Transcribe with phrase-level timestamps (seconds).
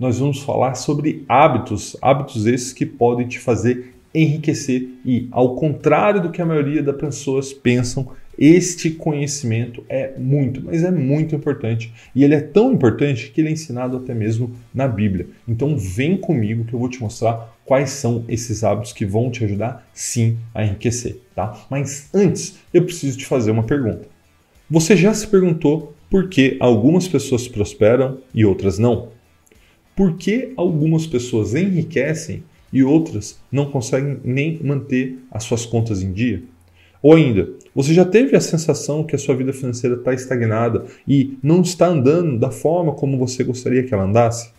[0.00, 6.22] Nós vamos falar sobre hábitos, hábitos esses que podem te fazer enriquecer e, ao contrário
[6.22, 11.92] do que a maioria das pessoas pensam, este conhecimento é muito, mas é muito importante.
[12.14, 15.26] E ele é tão importante que ele é ensinado até mesmo na Bíblia.
[15.48, 19.44] Então vem comigo que eu vou te mostrar quais são esses hábitos que vão te
[19.44, 21.66] ajudar sim a enriquecer, tá?
[21.70, 24.06] Mas antes, eu preciso te fazer uma pergunta.
[24.70, 29.08] Você já se perguntou por que algumas pessoas prosperam e outras não?
[29.94, 36.12] Por que algumas pessoas enriquecem e outras não conseguem nem manter as suas contas em
[36.12, 36.42] dia?
[37.02, 41.38] Ou ainda, você já teve a sensação que a sua vida financeira está estagnada e
[41.42, 44.50] não está andando da forma como você gostaria que ela andasse?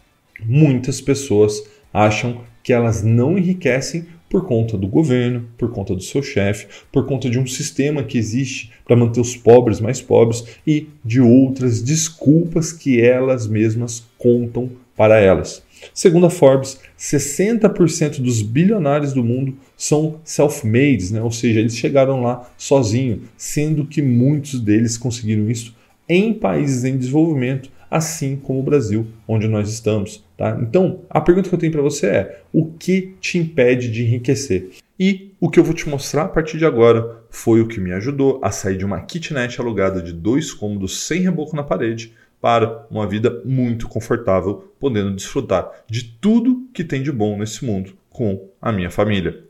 [0.46, 1.64] Muitas pessoas
[1.94, 7.06] acham que elas não enriquecem por conta do governo, por conta do seu chefe, por
[7.06, 11.82] conta de um sistema que existe para manter os pobres mais pobres e de outras
[11.82, 15.64] desculpas que elas mesmas contam para elas.
[15.94, 21.22] Segundo a Forbes, 60% dos bilionários do mundo são self-made, né?
[21.22, 25.76] ou seja, eles chegaram lá sozinhos, sendo que muitos deles conseguiram isso
[26.08, 30.24] em países em desenvolvimento, assim como o Brasil, onde nós estamos.
[30.38, 30.58] Tá?
[30.62, 34.70] Então, a pergunta que eu tenho para você é: o que te impede de enriquecer?
[35.00, 37.92] E o que eu vou te mostrar a partir de agora foi o que me
[37.92, 42.14] ajudou a sair de uma kitnet alugada de dois cômodos sem reboco na parede
[42.48, 47.92] para uma vida muito confortável, podendo desfrutar de tudo que tem de bom nesse mundo
[48.10, 49.44] com a minha família.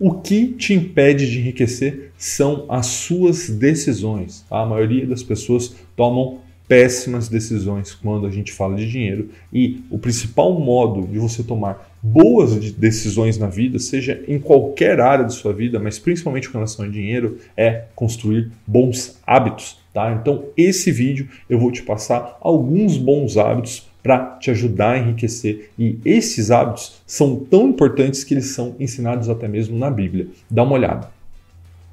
[0.00, 4.44] O que te impede de enriquecer são as suas decisões.
[4.50, 9.96] A maioria das pessoas tomam péssimas decisões quando a gente fala de dinheiro e o
[9.96, 15.52] principal modo de você tomar boas decisões na vida, seja em qualquer área de sua
[15.52, 19.79] vida, mas principalmente com relação a dinheiro, é construir bons hábitos.
[19.92, 20.12] Tá?
[20.12, 25.70] Então, esse vídeo eu vou te passar alguns bons hábitos para te ajudar a enriquecer.
[25.78, 30.28] E esses hábitos são tão importantes que eles são ensinados até mesmo na Bíblia.
[30.50, 31.10] Dá uma olhada.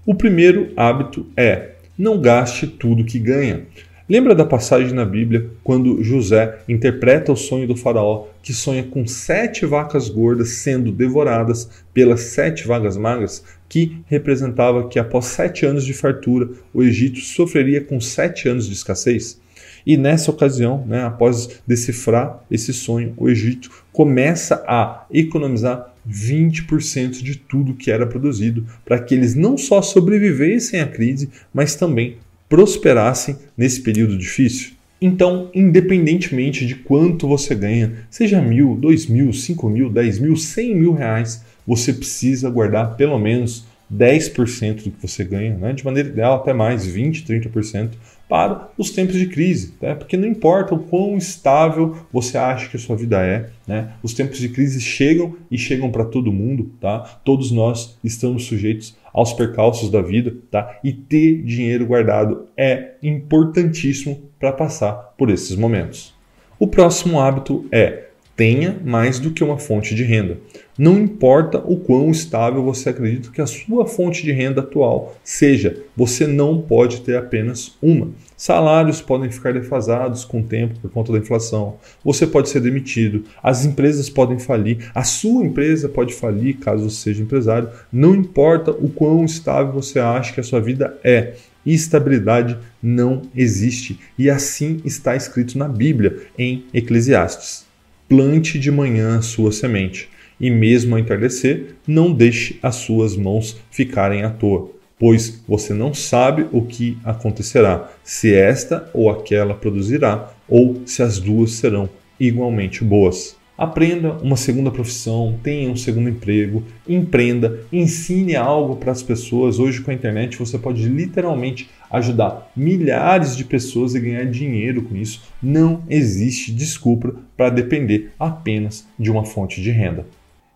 [0.06, 3.66] O primeiro hábito é não gaste tudo que ganha.
[4.10, 9.06] Lembra da passagem na Bíblia quando José interpreta o sonho do faraó, que sonha com
[9.06, 15.84] sete vacas gordas sendo devoradas pelas sete vagas magras, que representava que após sete anos
[15.84, 19.42] de fartura, o Egito sofreria com sete anos de escassez?
[19.86, 27.36] E nessa ocasião, né, após decifrar esse sonho, o Egito começa a economizar 20% de
[27.36, 32.18] tudo que era produzido, para que eles não só sobrevivessem à crise, mas também
[32.50, 34.72] prosperassem nesse período difícil?
[35.00, 40.76] Então, independentemente de quanto você ganha, seja mil, dois mil, cinco mil, dez mil, cem
[40.76, 45.74] mil reais, você precisa guardar pelo menos 10% do que você ganha, né?
[45.74, 47.92] de maneira ideal até mais, 20%, 30%,
[48.28, 49.96] para os tempos de crise, né?
[49.96, 53.94] porque não importa o quão estável você acha que a sua vida é, né?
[54.04, 57.20] os tempos de crise chegam e chegam para todo mundo, tá?
[57.24, 60.80] todos nós estamos sujeitos aos percalços da vida, tá?
[60.84, 66.14] e ter dinheiro guardado é importantíssimo para passar por esses momentos.
[66.60, 68.07] O próximo hábito é
[68.38, 70.38] tenha mais do que uma fonte de renda.
[70.78, 75.84] Não importa o quão estável você acredita que a sua fonte de renda atual seja,
[75.96, 78.10] você não pode ter apenas uma.
[78.38, 81.78] Salários podem ficar defasados com o tempo por conta da inflação.
[82.06, 87.06] Você pode ser demitido, as empresas podem falir, a sua empresa pode falir caso você
[87.06, 87.70] seja empresário.
[87.92, 91.34] Não importa o quão estável você acha que a sua vida é,
[91.66, 94.00] estabilidade não existe.
[94.16, 97.67] E assim está escrito na Bíblia, em Eclesiastes
[98.10, 100.10] plante de manhã a sua semente,
[100.40, 105.94] e mesmo ao entardecer, não deixe as suas mãos ficarem à toa, pois você não
[105.94, 112.84] sabe o que acontecerá, se esta ou aquela produzirá, ou se as duas serão igualmente
[112.84, 113.37] boas.
[113.58, 119.58] Aprenda uma segunda profissão, tenha um segundo emprego, empreenda, ensine algo para as pessoas.
[119.58, 124.96] Hoje com a internet você pode literalmente ajudar milhares de pessoas e ganhar dinheiro com
[124.96, 125.24] isso.
[125.42, 130.06] Não existe desculpa para depender apenas de uma fonte de renda.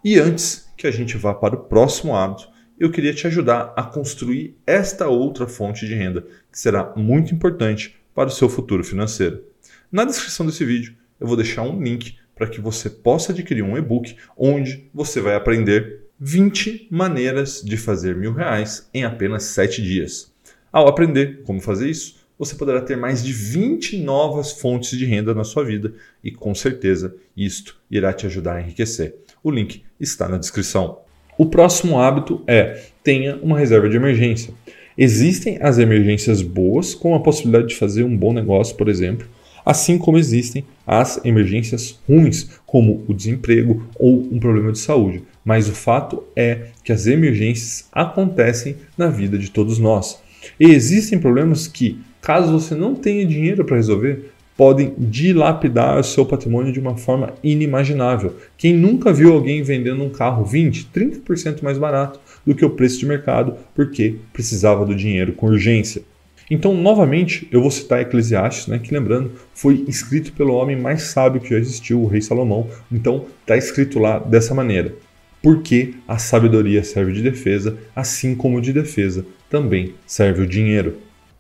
[0.04, 2.50] E antes que a gente vá para o próximo hábito,
[2.80, 6.22] eu queria te ajudar a construir esta outra fonte de renda,
[6.52, 9.44] que será muito importante para o seu futuro financeiro.
[9.92, 13.78] Na descrição desse vídeo eu vou deixar um link para que você possa adquirir um
[13.78, 20.34] e-book onde você vai aprender 20 maneiras de fazer mil reais em apenas 7 dias.
[20.74, 25.36] Ao aprender como fazer isso, você poderá ter mais de 20 novas fontes de renda
[25.36, 25.94] na sua vida
[26.24, 29.18] e com certeza isto irá te ajudar a enriquecer.
[29.44, 30.98] O link está na descrição.
[31.38, 34.52] O próximo hábito é tenha uma reserva de emergência.
[34.98, 39.28] Existem as emergências boas, com a possibilidade de fazer um bom negócio, por exemplo,
[39.66, 45.24] assim como existem as emergências ruins, como o desemprego ou um problema de saúde.
[45.44, 50.22] Mas o fato é que as emergências acontecem na vida de todos nós.
[50.60, 56.26] E existem problemas que, caso você não tenha dinheiro para resolver, podem dilapidar o seu
[56.26, 58.36] patrimônio de uma forma inimaginável.
[58.58, 63.00] Quem nunca viu alguém vendendo um carro 20, 30% mais barato do que o preço
[63.00, 66.04] de mercado porque precisava do dinheiro com urgência?
[66.54, 71.40] Então, novamente, eu vou citar Eclesiastes, né, que lembrando, foi escrito pelo homem mais sábio
[71.40, 72.68] que já existiu, o rei Salomão.
[72.92, 74.94] Então, está escrito lá dessa maneira.
[75.42, 80.98] Porque a sabedoria serve de defesa, assim como de defesa também serve o dinheiro.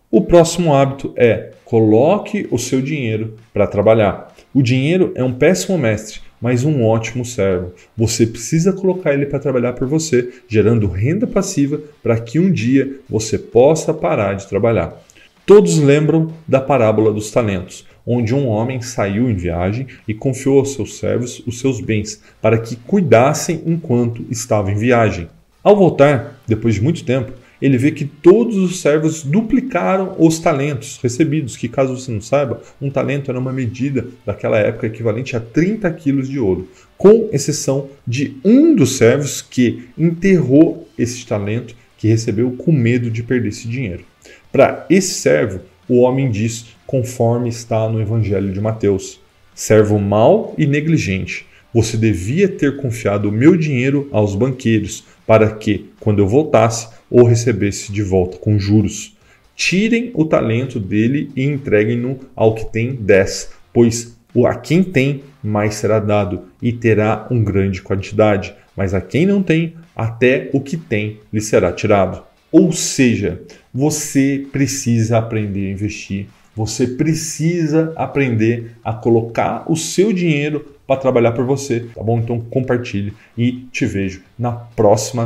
[0.09, 4.33] O próximo hábito é coloque o seu dinheiro para trabalhar.
[4.53, 7.73] O dinheiro é um péssimo mestre, mas um ótimo servo.
[7.95, 12.99] Você precisa colocar ele para trabalhar por você, gerando renda passiva para que um dia
[13.07, 14.99] você possa parar de trabalhar.
[15.45, 20.73] Todos lembram da parábola dos talentos, onde um homem saiu em viagem e confiou aos
[20.73, 25.29] seus servos os seus bens para que cuidassem enquanto estava em viagem.
[25.63, 30.99] Ao voltar, depois de muito tempo, ele vê que todos os servos duplicaram os talentos
[31.01, 35.39] recebidos, que caso você não saiba, um talento era uma medida daquela época equivalente a
[35.39, 36.67] 30 quilos de ouro,
[36.97, 43.21] com exceção de um dos servos que enterrou esse talento que recebeu com medo de
[43.21, 44.03] perder esse dinheiro.
[44.51, 49.19] Para esse servo, o homem diz, conforme está no Evangelho de Mateus:
[49.53, 51.45] servo mau e negligente.
[51.73, 57.25] Você devia ter confiado o meu dinheiro aos banqueiros, para que, quando eu voltasse, ou
[57.25, 59.15] recebesse de volta com juros.
[59.55, 64.17] Tirem o talento dele e entreguem-no ao que tem dez, pois
[64.47, 69.43] a quem tem, mais será dado, e terá um grande quantidade, mas a quem não
[69.43, 72.23] tem, até o que tem lhe será tirado.
[72.51, 73.41] Ou seja,
[73.73, 81.31] você precisa aprender a investir, você precisa aprender a colocar o seu dinheiro para trabalhar
[81.31, 82.19] por você, tá bom?
[82.19, 85.19] Então compartilhe e te vejo na próxima